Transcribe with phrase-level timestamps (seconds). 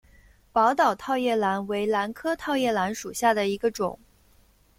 [0.51, 3.99] 宝岛套叶兰为兰科套叶兰属下的一个种。